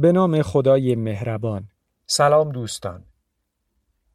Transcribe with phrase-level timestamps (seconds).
[0.00, 1.68] به نام خدای مهربان.
[2.06, 3.04] سلام دوستان.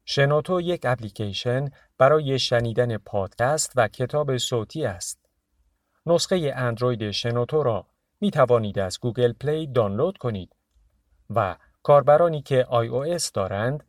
[0.05, 5.19] شنوتو یک اپلیکیشن برای شنیدن پادکست و کتاب صوتی است.
[6.05, 7.87] نسخه اندروید شنوتو را
[8.21, 10.55] می توانید از گوگل پلی دانلود کنید
[11.29, 13.83] و کاربرانی که iOS دارند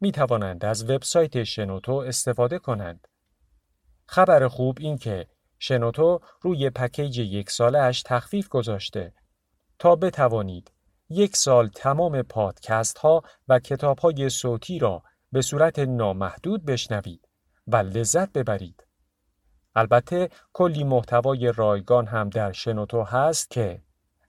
[0.00, 3.08] می توانند از وبسایت شنوتو استفاده کنند.
[4.06, 5.26] خبر خوب این که
[5.58, 9.12] شنوتو روی پکیج یک سالش تخفیف گذاشته.
[9.78, 10.72] تا بتوانید
[11.12, 17.28] یک سال تمام پادکست ها و کتاب های صوتی را به صورت نامحدود بشنوید
[17.66, 18.86] و لذت ببرید.
[19.74, 23.82] البته کلی محتوای رایگان هم در شنوتو هست که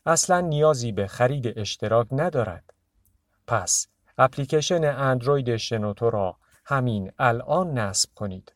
[0.05, 2.73] اصلا نیازی به خرید اشتراک ندارد.
[3.47, 8.53] پس اپلیکیشن اندروید شنوتو را همین الان نصب کنید.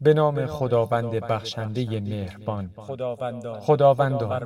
[0.00, 2.70] به نام خداوند بخشنده مهربان.
[3.60, 4.38] خداوندا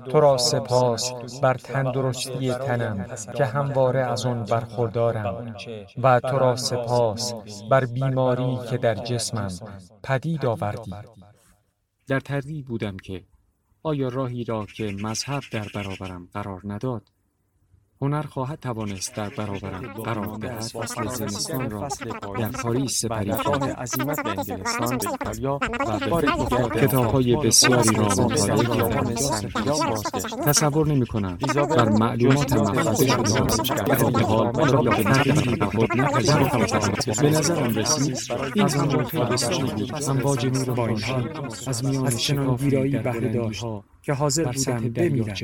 [0.00, 5.54] تو را سپاس بر تندرستی تنم که همواره از آن برخوردارم
[6.02, 7.34] و تو را سپاس
[7.70, 9.50] بر بیماری که در جسمم
[10.02, 10.94] پدید آوردی.
[12.08, 13.24] در تردید بودم که
[13.82, 17.02] آیا راهی را که مذهب در برابرم قرار نداد
[18.02, 21.88] هنر خواهد توانست در برابرم قرار دهد فصل زمستان را
[22.38, 25.58] در پاریس سپری کرد عظیمت به انگلستان به ایتالیا
[26.10, 29.14] و به کتابهای بسیاری را مطالعه کردم
[30.46, 36.00] تصور نمی کنم بر معلومات محفظه شده در این حال را به تغییری و خود
[36.00, 38.18] نپذیرفتم به نظرم رسید
[38.54, 40.90] این همان تابستانی بود امواج نور
[41.66, 43.50] از میان شکاف بهره
[44.02, 45.36] که حاضر بودم بمیرم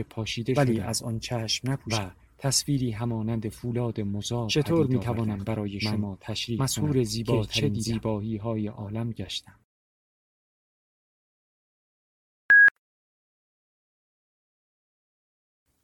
[0.57, 6.63] ولی از آن چشم نپوشم تصویری همانند فولاد مزار چطور می توانم برای شما تشریح
[6.63, 9.61] مسهور زیبا چه زیبایی های عالم گشتم.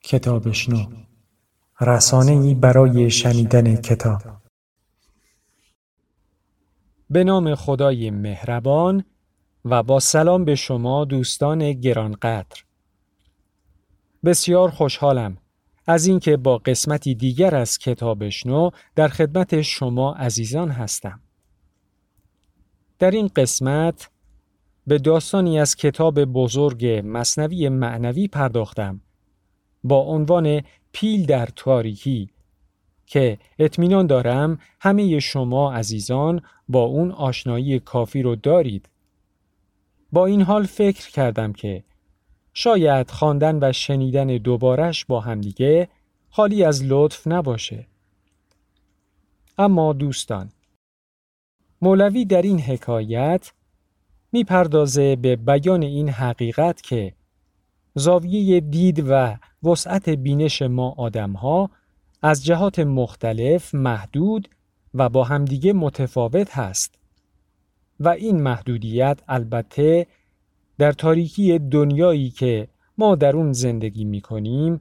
[0.05, 0.87] کتابشنو
[1.81, 4.23] رسانه ای برای شنیدن کتاب.
[7.11, 9.05] به نام خدای مهربان
[9.65, 12.65] و با سلام به شما دوستان گرانقدر.
[14.25, 15.42] بسیار خوشحالم
[15.87, 21.21] از اینکه با قسمتی دیگر از کتابشنو در خدمت شما عزیزان هستم.
[22.99, 24.11] در این قسمت
[24.87, 29.01] به داستانی از کتاب بزرگ مصنوی معنوی پرداختم
[29.85, 30.63] با عنوان
[30.93, 32.31] پیل در تاریکی
[33.07, 38.89] که اطمینان دارم همه شما عزیزان با اون آشنایی کافی رو دارید.
[40.13, 41.85] با این حال فکر کردم که
[42.55, 45.89] شاید خواندن و شنیدن دوبارش با همدیگه
[46.31, 47.87] خالی از لطف نباشه.
[49.59, 50.53] اما دوستان
[51.83, 53.53] مولوی در این حکایت
[54.33, 57.15] می‌پردازه به بیان این حقیقت که
[57.95, 61.71] زاویه دید و وسعت بینش ما آدمها
[62.23, 64.49] از جهات مختلف محدود
[64.95, 66.95] و با همدیگه متفاوت هست
[68.01, 70.07] و این محدودیت البته
[70.83, 74.81] در تاریکی دنیایی که ما در اون زندگی می کنیم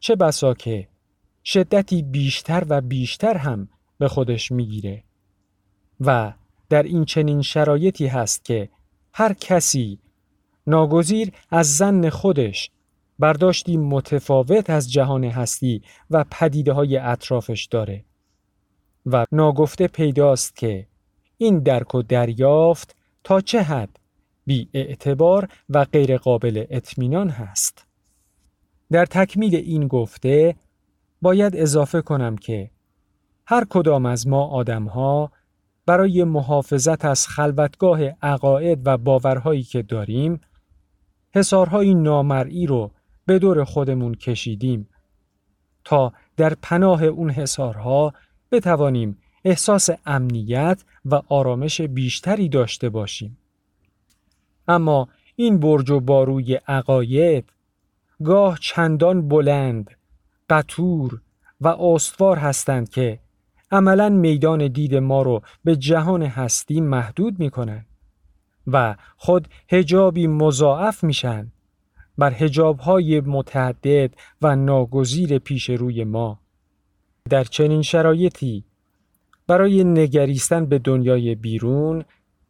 [0.00, 0.88] چه بسا که
[1.44, 3.68] شدتی بیشتر و بیشتر هم
[3.98, 5.04] به خودش می‌گیره.
[6.00, 6.32] و
[6.68, 8.68] در این چنین شرایطی هست که
[9.14, 9.98] هر کسی
[10.66, 12.70] ناگزیر از زن خودش
[13.18, 18.04] برداشتی متفاوت از جهان هستی و پدیده های اطرافش داره.
[19.06, 20.86] و ناگفته پیداست که
[21.38, 24.01] این درک و دریافت تا چه حد
[24.46, 27.86] بی اعتبار و غیر قابل اطمینان هست.
[28.92, 30.56] در تکمیل این گفته
[31.22, 32.70] باید اضافه کنم که
[33.46, 35.32] هر کدام از ما آدم ها
[35.86, 40.40] برای محافظت از خلوتگاه عقاید و باورهایی که داریم
[41.34, 42.90] حسارهای نامرئی رو
[43.26, 44.88] به دور خودمون کشیدیم
[45.84, 48.12] تا در پناه اون حسارها
[48.52, 53.38] بتوانیم احساس امنیت و آرامش بیشتری داشته باشیم.
[54.72, 57.52] اما این برج و باروی عقاید
[58.24, 59.90] گاه چندان بلند،
[60.50, 61.20] قطور
[61.60, 63.18] و استوار هستند که
[63.70, 67.86] عملا میدان دید ما رو به جهان هستی محدود می کنند
[68.66, 71.52] و خود هجابی مضاعف میشن
[72.18, 76.38] بر هجاب های متعدد و ناگزیر پیش روی ما.
[77.30, 78.64] در چنین شرایطی
[79.46, 82.04] برای نگریستن به دنیای بیرون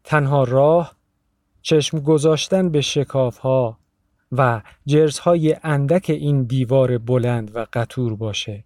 [0.04, 0.96] تنها راه
[1.62, 3.78] چشم گذاشتن به شکاف ها
[4.32, 8.64] و جرزهای اندک این دیوار بلند و قطور باشه.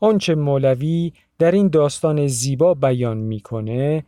[0.00, 4.04] آنچه مولوی در این داستان زیبا بیان می‌کنه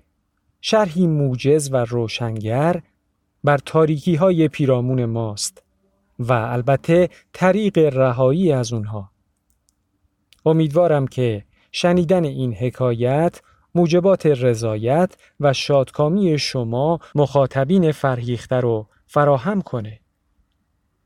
[0.60, 2.82] شرحی موجز و روشنگر
[3.44, 5.62] بر تاریکی های پیرامون ماست
[6.18, 9.10] و البته طریق رهایی از اونها.
[10.46, 13.40] امیدوارم که شنیدن این حکایت
[13.74, 20.00] موجبات رضایت و شادکامی شما مخاطبین فرهیخته رو فراهم کنه.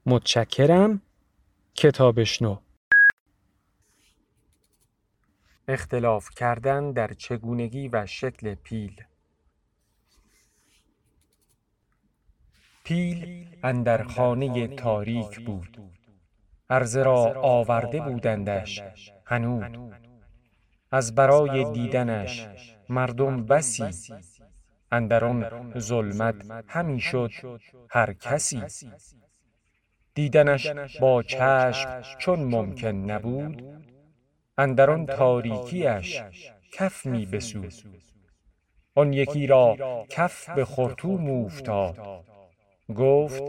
[0.06, 1.02] متشکرم.
[1.74, 2.56] کتابشنو
[5.68, 9.04] اختلاف کردن در چگونگی و شکل پیل.
[12.84, 15.78] پیل اندر خانه تاریک بود.
[16.70, 18.82] عرضه را آورده بودندش
[19.24, 20.05] هنود
[20.90, 22.48] از برای دیدنش
[22.88, 23.84] مردم بسی.
[24.92, 25.46] اندرون
[25.78, 27.30] ظلمت همی شد
[27.90, 28.62] هر کسی.
[30.14, 33.62] دیدنش با چشم چون ممکن نبود.
[34.58, 36.22] اندران تاریکیش
[36.72, 37.74] کف می بسود.
[38.94, 39.76] آن یکی را
[40.08, 42.24] کف به خرطوم اوفتاد
[42.96, 43.42] گفت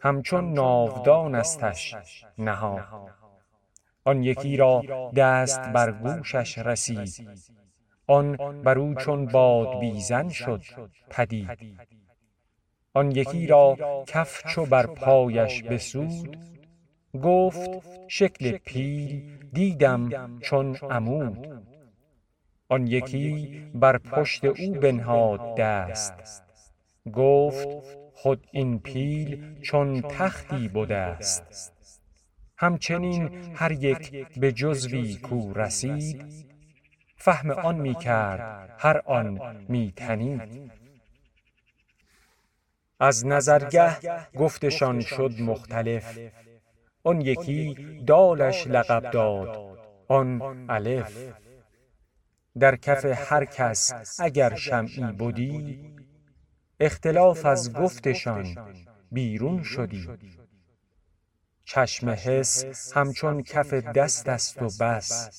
[0.00, 1.94] همچون ناودان استش
[2.38, 2.80] نها
[4.04, 4.82] آن یکی را
[5.16, 7.28] دست بر گوشش رسید.
[8.06, 10.62] آن بر او چون باد بیزن شد
[11.10, 11.48] پدید.
[12.94, 13.76] آن یکی را
[14.06, 16.36] کف چو بر پایش بسود.
[17.22, 17.70] گفت
[18.08, 21.62] شکل پیل دیدم چون عمود.
[22.68, 26.42] آن یکی بر پشت او بنهاد دست.
[27.12, 27.68] گفت
[28.14, 31.72] خود این پیل چون تختی بوده است
[32.62, 36.24] همچنین هر یک به جزوی کو رسید.
[37.16, 40.72] فهم آن می کرد هر آن می تنید.
[43.00, 43.96] از نظرگه
[44.38, 46.18] گفتشان شد مختلف.
[47.04, 47.74] آن یکی
[48.06, 49.78] دالش لقب داد
[50.08, 51.32] آن الف.
[52.58, 55.80] در کف هر کس اگر شمعی بودی
[56.80, 58.46] اختلاف از گفتشان
[59.12, 60.08] بیرون شدی.
[61.64, 65.30] چشم حس همچون کف دست است و بس.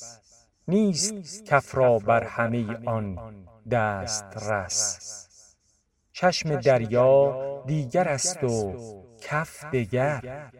[0.68, 3.18] نیست کف را بر همه آن
[3.72, 5.00] دست رس.
[6.12, 8.74] چشم دریا دیگر است و
[9.22, 10.52] کف دگر.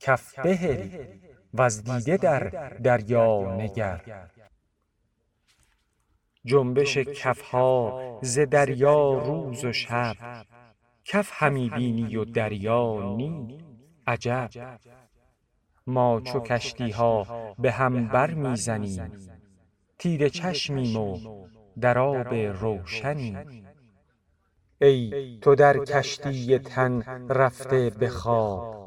[0.00, 0.88] کف بهل
[1.54, 2.48] و از دیده در
[2.82, 4.28] دریا نگر.
[6.44, 10.16] جنبش کفها ز دریا روز و شب.
[11.04, 13.71] کف همی بینی و دریا نی
[14.06, 14.50] عجب.
[15.86, 17.26] ما چو کشتی ها
[17.58, 19.12] به هم بر می‌زنیم
[19.98, 21.18] تیره چشمیم و
[21.80, 23.66] در آب روشنیم.
[24.80, 28.82] ای تو در کشتی تن رفته به خواب.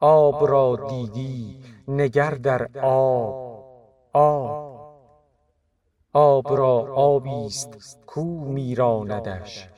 [0.00, 3.62] آب را دیدی نگر در آب.
[4.12, 4.72] آب.
[6.12, 6.56] آب.
[6.56, 9.68] را آبیست کو میراندش.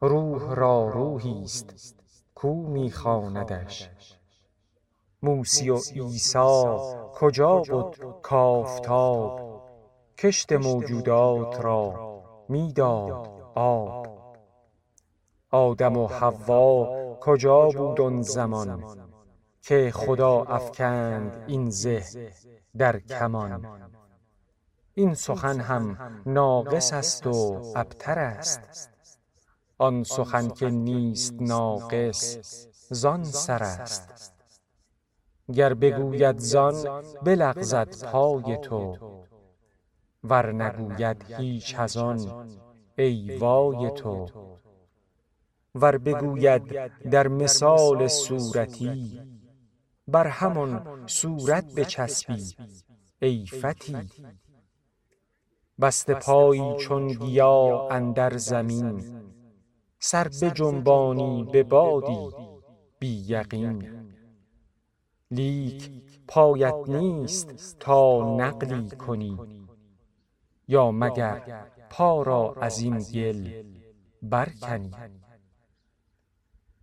[0.00, 1.95] روح را روحیست
[2.36, 3.90] کو میخواندش.
[5.22, 6.76] موسی و عیسی
[7.14, 9.62] کجا بود کافتاب؟
[10.18, 14.06] کشت موجودات را می‌داد آب.
[15.50, 18.84] آدم و حوا کجا بود آن زمان؟
[19.62, 22.04] که خدا افکند این زه
[22.76, 23.66] در کمان.
[24.94, 28.95] این سخن هم ناقص است و ابتر است.
[29.78, 32.38] آن سخن که نیست ناقص
[32.90, 34.32] زان سر است.
[35.54, 38.96] گر بگوید زان بلغزد پای تو.
[40.24, 42.48] ور نگوید هیچ از آن
[42.98, 44.26] ای وای تو.
[45.74, 49.20] ور بگوید در مثال صورتی
[50.08, 52.56] بر همان صورت بچسبی
[53.22, 53.96] ای فتی.
[55.80, 59.25] بسته پایی چون گیا اندر زمین.
[60.08, 62.30] سر بجنبانی به بادی
[62.98, 64.06] بی یقین.
[65.30, 65.90] لیک
[66.28, 69.38] پایت نیست تا نقلی کنی.
[70.68, 73.64] یا مگر پا را از این گل
[74.22, 74.90] برکنی.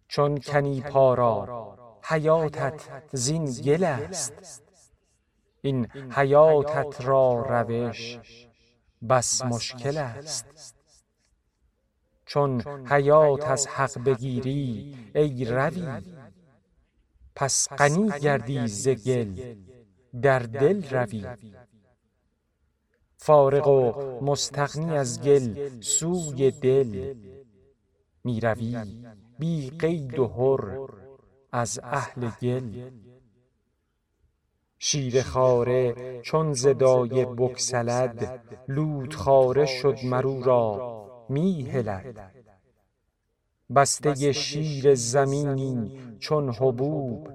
[0.07, 4.63] چون کنی پا را حیاتت زین گل است.
[5.61, 8.19] این حیاتت را روش
[9.09, 10.82] بس مشکل است.
[12.25, 15.87] چون حیات از حق بگیری ای روی.
[17.35, 19.55] پس غنی گردی ز گل
[20.21, 21.25] در دل روی.
[23.17, 27.13] فارغ و مستغنی از گل سوی دل
[28.23, 28.77] می روی.
[29.39, 30.87] بی قید و حر
[31.51, 32.89] از اهل گل.
[34.79, 41.02] شیر خاره چون ز دایه بگسلد لوت خاره شد مر او را.
[41.29, 42.31] می هلد
[43.75, 47.29] بسته شیر زمینی چون حبوب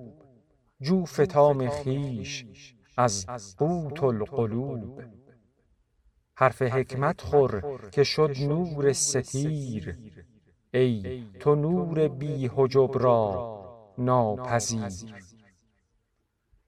[0.80, 2.46] جو فتام خیش
[2.96, 3.26] از
[3.56, 5.02] قوت القلوب.
[6.34, 9.98] حرف حکمت خور که شد نور ستیر.
[10.74, 13.58] ای تو نور بی حجب را
[13.98, 15.14] ناپذیر.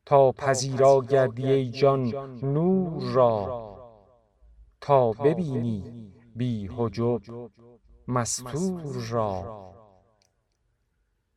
[0.06, 3.76] تا پذیرا گردی ای جان نور را.
[4.80, 6.10] تا ببینی.
[6.40, 7.20] بی حجب
[8.08, 9.72] مستور را.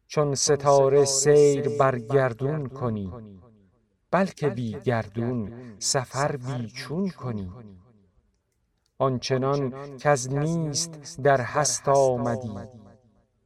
[0.08, 3.14] چون ستاره سیر بر گردون کنی
[4.12, 7.52] بلکه بی گردون سفر بی چون کنی.
[8.98, 12.54] آنچنان از نیست در هست آمدی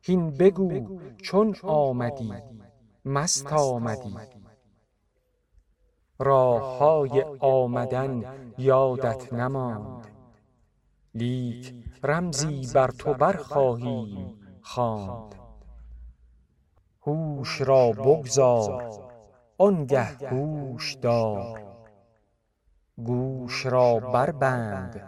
[0.01, 2.33] هین بگو چون آمدی
[3.05, 4.15] مست آمدی.
[6.19, 8.23] راههای آمدن
[8.57, 10.16] یادت نماند.
[11.17, 15.35] لیک رمزی بر تو برخواهیم خواند.
[17.01, 19.11] هوش را بگذار
[19.57, 21.61] آنگه هوش دار.
[22.97, 25.01] گوش را بربند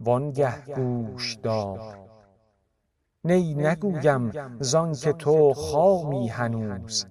[0.00, 1.98] وانگه گوش دار.
[3.24, 7.06] نی نگویم زانکه تو خامی هنوز.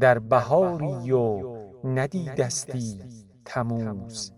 [0.00, 3.02] در بهاری و ندیدستی
[3.44, 4.32] تموز.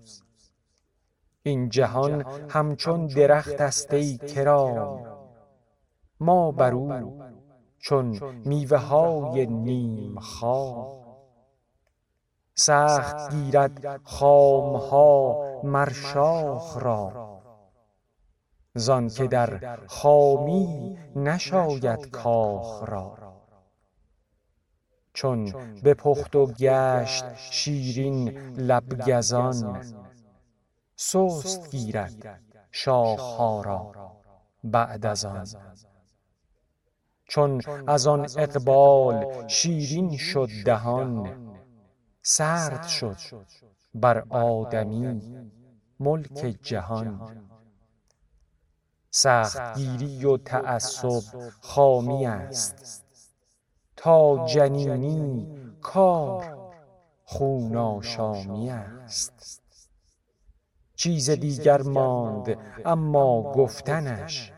[1.47, 5.07] این جهان همچون درخت است ای کرام.
[6.21, 7.23] ما بر او
[7.79, 11.07] چون میوه های نیم خام.
[12.55, 17.41] سخت گیرد خام ها مر شاخ را.
[18.75, 23.17] زانکه در خامی نشاید کاخ را.
[25.13, 25.53] چون
[25.85, 29.83] بپخت و گشت شیرین لب گزان
[30.97, 33.93] سست گیرد شاخها را
[34.65, 35.47] بعد از آن.
[37.25, 41.37] چون از آن اقبال شیرین شد دهان
[42.23, 43.17] سرد شد
[43.95, 45.51] بر آدمی
[46.01, 47.43] ملک جهان.
[49.11, 51.23] سخت گیری و تعصب
[51.61, 53.05] خامی است.
[53.97, 55.47] تا جنینی
[55.81, 56.73] کار
[57.25, 59.66] خون آشامی است.
[60.97, 64.53] چیز دیگر ماند اما گفتنش.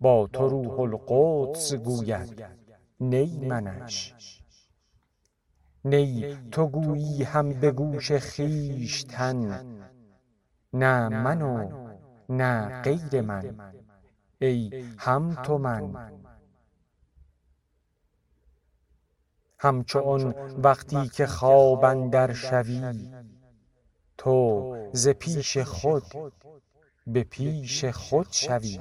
[0.00, 2.44] با تو روح القدس گوید
[3.00, 4.14] نی منش.
[5.84, 9.66] نی تو گویی هم به گوش خویشتن.
[10.72, 11.70] نه من و
[12.28, 13.74] نه غیر من.
[14.40, 16.12] ای هم تو من.
[19.58, 23.08] همچون وقتی که خواب اندر شوی.
[24.22, 26.02] تو ز پیش خود
[27.06, 28.80] به پیش خود شوی.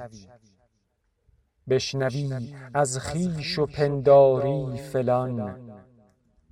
[1.69, 5.57] بشنوی از خویش و پنداری فلان.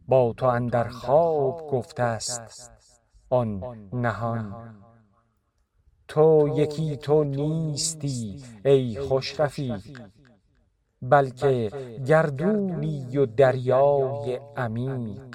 [0.07, 2.71] با تو اندر خواب گفته است
[3.29, 4.75] آن نهان.
[6.07, 10.01] تو یکی تو نیستی ای خوش رفیق.
[11.01, 11.71] بلکه
[12.07, 15.28] گردونی و دریای عمیق.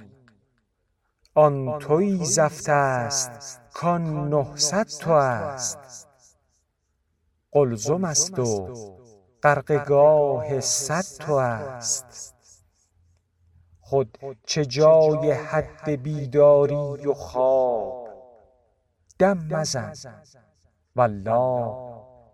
[1.37, 6.09] آن تویی زفت است کان نهصد تو است.
[7.53, 8.75] قلزم است و
[9.43, 12.35] غرقه گاه صد تو است.
[13.81, 18.09] خود چه جای حد بیداری و خواب.
[19.19, 19.93] دم مزن.
[20.97, 21.75] والله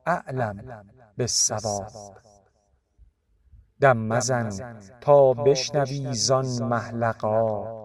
[0.06, 0.84] اعلم
[1.18, 2.16] بالصواب.
[3.80, 7.79] دم مزن تا بشنوی زان محلقا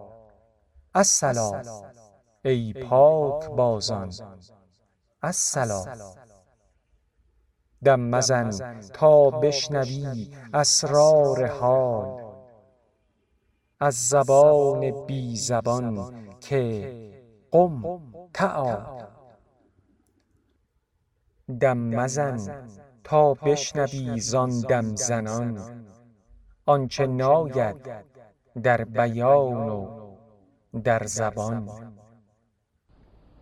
[0.95, 1.61] الصلا
[2.45, 4.13] ای پاک بازان.
[5.23, 5.85] الصلا
[7.83, 12.35] دم مزن تا بشنوی اسرار حال.
[13.79, 16.93] از زبان بی زبان که
[17.51, 18.01] قم
[18.33, 19.07] تعال
[21.59, 22.67] دم مزن
[23.03, 25.85] تا بشنوی زان دم زنان.
[26.65, 28.05] آنچه ناید
[28.63, 30.04] در بیان و
[30.83, 31.69] در زبان.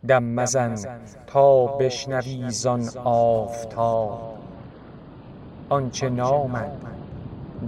[0.08, 0.76] دم مزن
[1.28, 4.38] تا بشنوی زان آفتاب.
[5.70, 6.86] آنچه نامد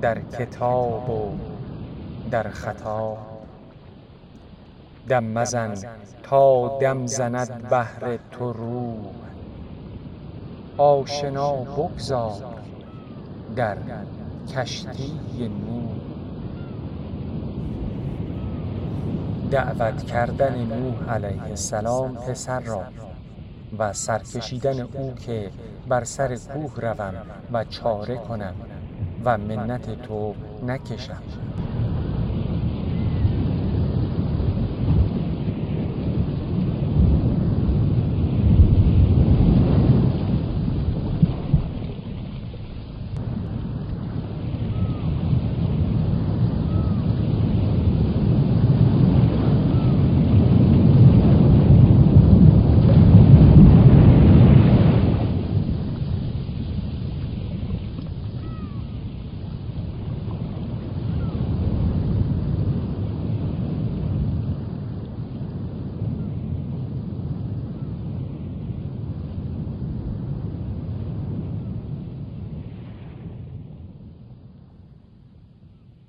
[0.01, 1.37] در کتاب و
[2.31, 3.17] در خطا
[5.09, 5.73] دم مزن
[6.23, 9.13] تا دم زند بهر تو روح.
[10.77, 12.33] آشنا بگذار
[13.55, 13.77] در
[14.55, 15.84] کشتی نوح.
[19.51, 22.83] دعوت کردن نوح علیه السلام پسر را
[23.79, 25.51] و سرکشیدن او که
[25.87, 27.13] بر سر کوه روم
[27.53, 28.53] و چاره کنم
[29.25, 30.35] و منت تو
[30.65, 31.21] نکشم.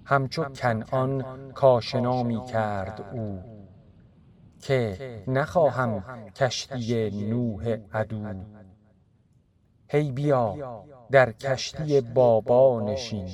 [0.07, 3.43] همچو کنعان کاشنا می کرد او.
[4.61, 8.35] که نخواهم کشتی نوح عدو.
[9.89, 13.29] هی بیا در کشتی بابا نشین.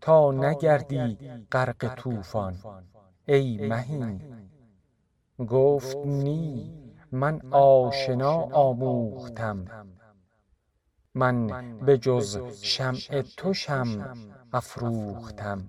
[0.00, 1.18] تا نگردی
[1.52, 2.54] غرق طوفان.
[3.28, 4.20] ای مهین.
[5.48, 6.72] گفت نی
[7.12, 9.64] من آشنا آموختم.
[11.14, 11.46] من
[11.78, 14.14] به جز شمع تو شمع
[14.52, 15.66] افروختم.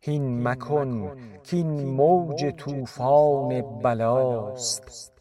[0.00, 5.12] هین مکن کین موج طوفان بلاست.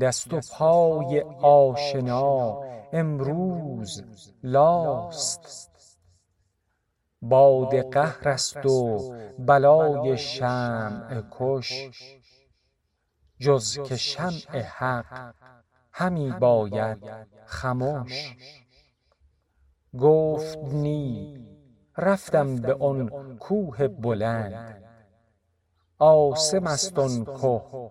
[0.00, 4.02] دست و پای آشنا امروز
[4.42, 5.98] لاست.
[7.22, 11.90] باد قهر است و بلای شمع کش.
[13.40, 15.37] جز که شمع حق
[15.98, 16.98] همی باید
[17.46, 18.36] خمش
[19.98, 21.38] گفت نی
[21.96, 24.84] رفتم به آن کوه بلند.
[25.98, 27.90] عاصم است آن که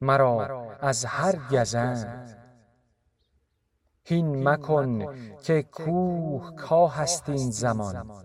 [0.00, 2.38] مرا از هر گزند.
[4.04, 8.24] هین مکن که کوه کاه است این زمان.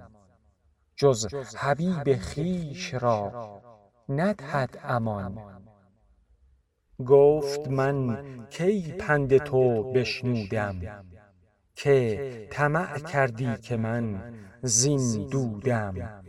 [0.95, 3.61] جز حبیب خویش را
[4.09, 5.60] ندهد امان.
[7.07, 10.81] گفت من کی پند تو بشنودم؟
[11.75, 16.23] که طمع کردی که من زین دودم.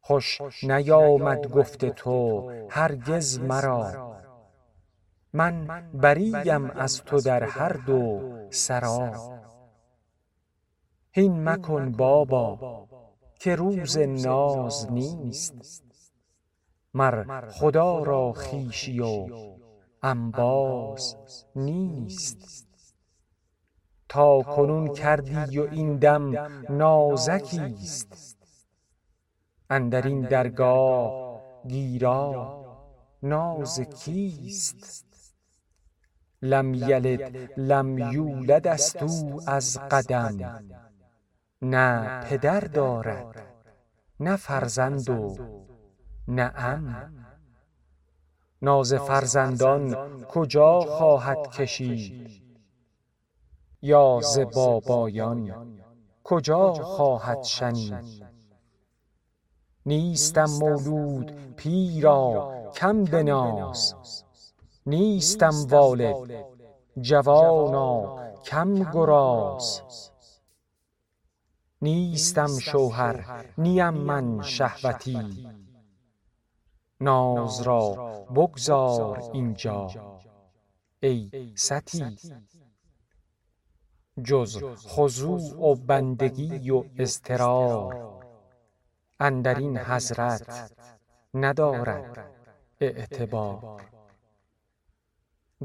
[0.00, 4.16] خوش نیامد گفت تو هرگز مرا.
[5.32, 9.12] من بریم از تو در هر دو سرا.
[11.10, 12.86] هین مکن بابا
[13.38, 15.87] که روز ناز نیست.
[16.94, 19.26] مر خدا را خویشی و
[20.02, 21.16] انباز
[21.56, 22.68] نیست.
[24.08, 28.36] تا کنون کردی و این دم نازکیست
[29.70, 32.64] اندرین درگاه گیرا
[33.22, 35.34] ناز کیست
[36.42, 40.64] لم یلد لم یولد است او از قدم.
[41.62, 43.42] نه پدر دارد
[44.20, 45.36] نه فرزند و
[46.28, 47.12] نه عم
[48.62, 52.42] ناز فرزندان کجا خواهد کشید؟
[53.82, 55.78] یا ز بابایان
[56.24, 58.24] کجا خواهد شنید؟
[59.86, 63.94] نیستم مولود پیرا کم بناز.
[64.86, 66.44] نیستم والد
[67.00, 69.82] جوانا کم گراز.
[71.82, 75.48] نیستم شوهر نیم من شهوتی.
[77.00, 77.94] ناز را
[78.34, 79.90] بگذار اینجا.
[81.02, 82.16] ای ستی.
[84.24, 88.24] جز خضوع و بندگی و اضطرار.
[89.20, 90.72] اندرین حضرت
[91.34, 92.30] ندارد
[92.80, 93.82] اعتبار.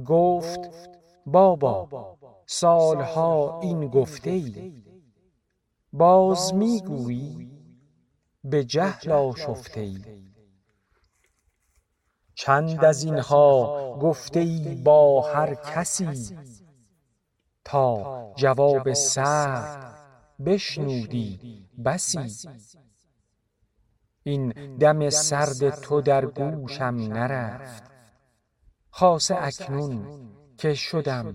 [0.05, 0.59] گفت
[1.25, 4.83] بابا سالها این گفته ای.
[5.93, 7.51] باز می‌گویی
[8.43, 10.32] به جهل آشفته ای.
[12.45, 16.37] چند از اینها گفته ای با هر کسی.
[17.65, 19.97] تا جواب سرد
[20.45, 21.67] بشنودی.
[21.85, 22.49] بسی.
[24.23, 27.83] این دم سرد تو در گوشم نرفت.
[28.89, 31.33] خاصه اکنون که شدم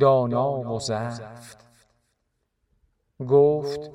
[0.00, 1.58] دانا و زفت.
[3.28, 3.90] گفت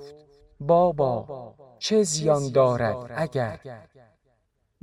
[0.59, 3.59] بابا چه زیان دارد اگر؟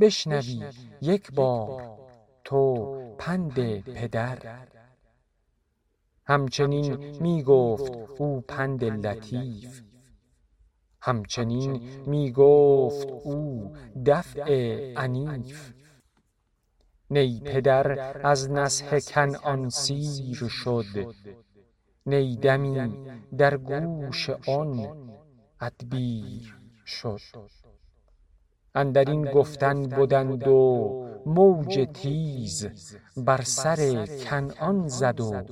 [0.01, 0.65] بشنوی
[1.01, 1.99] یک بار
[2.45, 4.67] تو پند پدر.
[6.25, 9.83] همچنین می گفت او پند لطیف.
[11.03, 11.73] همچنین
[12.07, 13.73] می گفت او
[14.07, 15.73] دفع عنیف.
[17.11, 21.15] نی پدر از نسح کنعان سیر شد.
[22.07, 23.07] نی دمی
[23.39, 24.99] در گوش آن
[25.61, 27.21] ادبیر شد.
[28.75, 32.69] اندرین گفتن بدند و موج تیز
[33.17, 35.43] بر سر کنعان زد و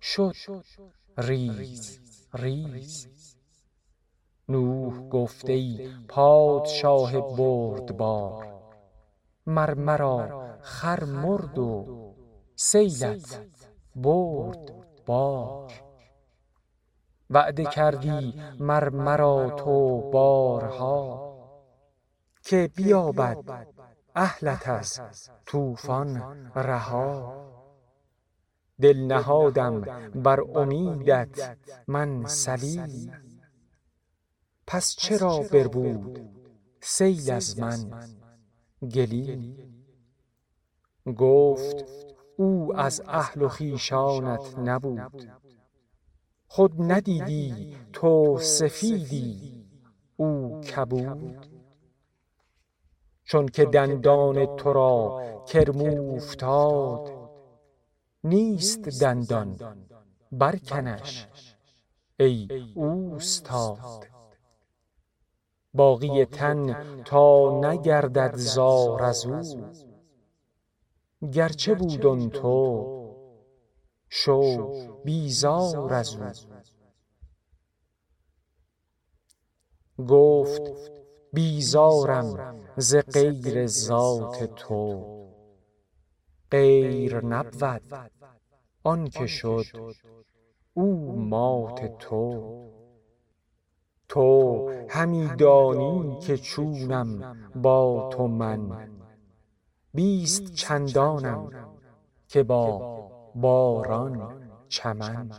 [0.00, 0.34] شد
[1.18, 2.00] ریز
[2.34, 3.08] ریز.
[4.48, 8.46] نوح گفت ای پادشاه بردبار
[9.46, 11.86] مر مرا خر مرد و
[12.56, 13.40] سیلت
[13.96, 14.72] برد
[15.06, 15.72] بار
[17.30, 21.31] وعده کردی مر مرا تو بارها.
[22.42, 23.66] که بیابد
[24.14, 25.00] اهلت از
[25.46, 26.16] طوفان
[26.54, 27.42] رها.
[28.80, 29.80] دل نهادم
[30.14, 33.12] بر امیدت من سلیم
[34.66, 36.20] پس چرا بربود
[36.80, 38.08] سیل از من
[38.94, 39.56] گلیم؟
[41.16, 41.84] گفت
[42.36, 45.30] او از اهل و خویشانت نبود.
[46.46, 49.62] خود ندیدی تو سفیدی.
[50.16, 51.51] او کبود.
[53.24, 57.22] چونک دندان تو را کرم اوفتاد
[58.24, 59.58] نیست دندان
[60.32, 61.28] برکنش
[62.20, 64.06] ای اوستاد.
[65.74, 69.42] باقی تن تا نگردد زار از او.
[71.32, 73.02] گرچه بود آن تو
[74.08, 74.72] شو
[75.04, 76.32] بیزار از او.
[80.08, 81.01] گفت
[81.32, 85.04] بیزارم ز غیر ذات تو.
[86.50, 88.10] غیر نبود
[88.84, 89.66] آنک شد
[90.74, 92.52] او مات تو.
[94.08, 98.88] تو همی دانی که چونم با تو من.
[99.94, 101.50] بیست چندانم
[102.28, 102.78] که با
[103.34, 105.30] باران چمن.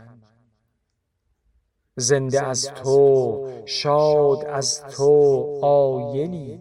[1.96, 6.60] زنده از تو شاد از تو عایلی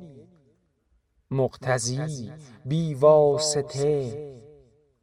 [1.31, 2.31] مقتضی
[2.65, 4.33] بی واسطه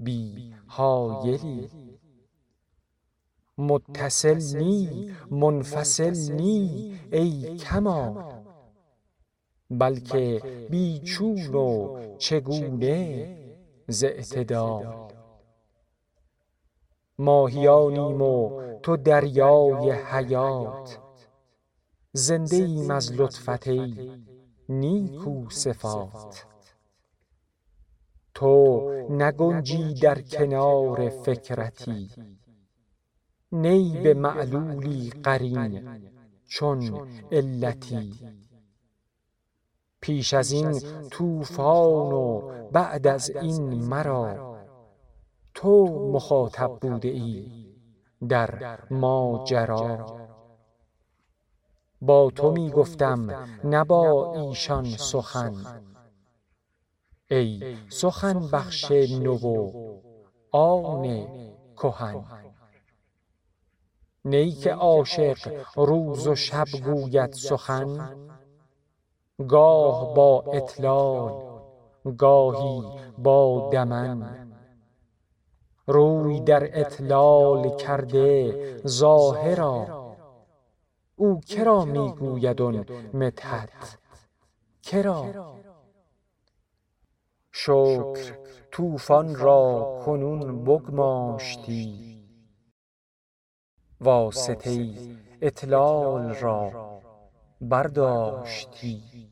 [0.01, 1.71] بی حایلی.
[3.59, 8.25] متصل نی منفصل نی ای کمال
[9.71, 13.37] بلکه بی چون و چگونه
[13.89, 15.11] ز اعتدال
[17.21, 20.99] ماهیانیم و تو دریای حیات.
[22.13, 24.13] زنده ایم از لطفت ای
[24.69, 26.47] نیکو صفات.
[28.35, 32.11] تو نگنجی در کنار فکرتی
[33.53, 35.89] نی به معلولی قرین
[36.47, 38.13] چون علتی.
[40.01, 40.81] پیش از این
[41.11, 42.41] طوفان و
[42.73, 44.50] بعد از این مرا
[45.61, 47.67] تو مخاطب بوده ای
[48.29, 50.19] در ماجرا.
[52.01, 55.55] با تو می گفتم نه با ایشان سخن.
[57.31, 59.73] ای سخن بخش نو و
[60.53, 61.27] آن
[61.77, 62.25] کهن.
[64.25, 68.17] نی که عاشق روز و شب گوید سخن
[69.49, 71.61] گاه با اطلال
[72.19, 72.83] گاهی
[73.19, 74.40] با دمن.
[75.93, 78.53] روی در اطلال کرده
[78.87, 80.01] ظاهرا.
[81.17, 83.99] او کرا می گوید آن مدحت؟
[84.83, 85.55] کرا.
[87.53, 88.35] شکر
[88.71, 92.11] طوفان را کنون بگماشتی.
[94.01, 94.95] واسطه
[95.43, 97.01] اطلال را
[97.61, 99.30] برداشتی.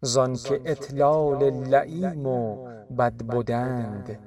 [0.00, 4.18] زانک اطلال لییم و بد بدند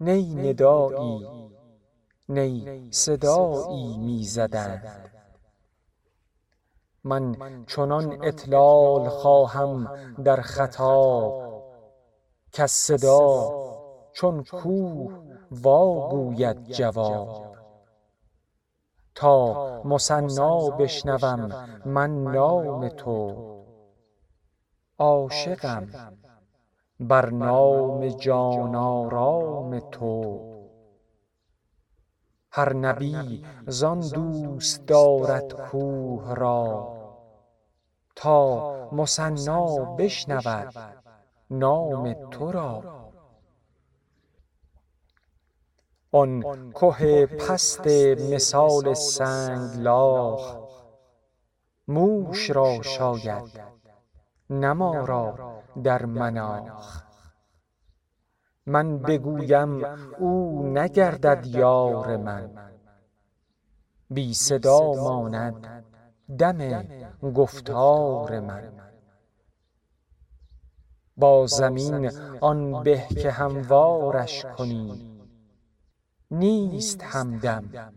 [0.00, 1.50] نی ندایی
[2.28, 5.10] نی صدایی می زدند.
[7.04, 7.36] من
[7.66, 9.90] چنان اطلال خواهم
[10.24, 11.62] در خطاب.
[12.52, 13.50] کز صدا
[14.12, 15.12] چون کوه
[15.50, 17.56] وا گوید جواب.
[19.14, 23.61] تا مثنا بشنوم من نام تو.
[25.02, 25.88] عاشقم
[27.00, 30.40] بر نام جان آرام تو.
[32.52, 36.92] هر نبی زان دوست دارد کوه را
[38.16, 40.74] تا مثنا بشنود
[41.50, 42.82] نام تو را.
[46.12, 46.42] آن
[46.98, 47.86] که پست
[48.32, 50.56] مثال سنگلاخ
[51.88, 53.81] موش را شاید
[54.52, 57.02] نما را در مناخ.
[58.66, 59.84] من بگویم
[60.18, 62.50] او نگردد یار من.
[64.10, 65.84] بی صدا ماند
[66.38, 66.84] دم
[67.34, 68.72] گفتار من.
[71.16, 72.10] با زمین
[72.40, 75.12] آن به که هموارش کنی.
[76.30, 77.92] نیست همدم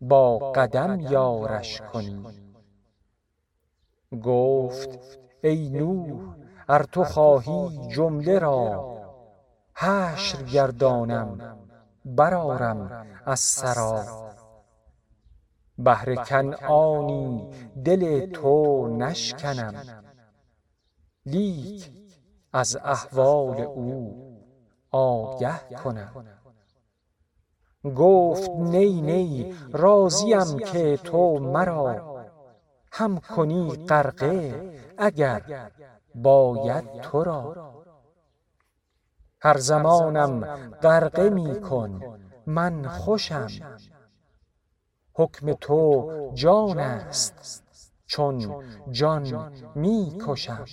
[0.00, 2.26] با قدم یارش کنی.
[4.22, 6.36] گفت ای نوح
[6.68, 8.96] ار تو خواهی جمله را.
[9.74, 11.56] حشر گردانم
[12.04, 14.08] برآرم از ثری
[15.78, 17.50] بهر کنعانی
[17.84, 19.74] دل تو نشکنم.
[21.26, 21.90] لیک
[22.52, 24.22] از احوال او
[24.90, 26.26] آگه کنم.
[27.96, 32.15] گفت نی نی راضیم که تو مرا
[32.96, 35.70] هم کنی غرقه اگر
[36.14, 37.72] باید تو را.
[39.40, 40.40] هر زمانم
[40.82, 42.18] غرقه می کن.
[42.46, 43.48] من خوشم.
[45.14, 47.62] حکم تو جان است.
[48.06, 50.64] چون جان می کشم.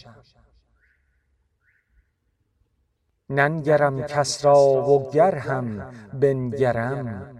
[3.30, 7.36] ننگرم کس را و گر هم بنگرم.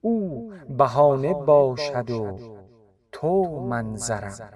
[0.00, 2.55] او بهانه باشد و
[3.20, 4.50] تو منظرم.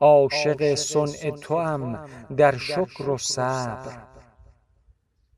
[0.00, 3.92] عاشق صنع توام در شکر و صبر.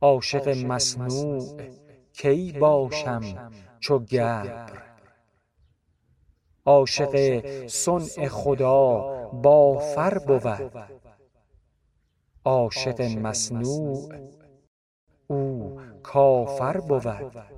[0.01, 1.63] عاشق مصنوع
[2.13, 4.83] کی باشم چو گبر.
[6.67, 8.99] عاشق صنع خدا
[9.33, 10.73] با فر بود.
[12.45, 14.15] عاشق مصنوع
[15.27, 17.58] او کافر بود.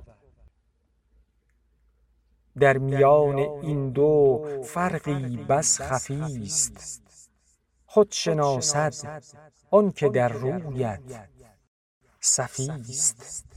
[2.59, 7.03] در میان این دو فرقی بس خفی است.
[7.87, 9.23] خود شناسد
[9.71, 11.01] آن که در رویت
[12.21, 13.50] صفی است.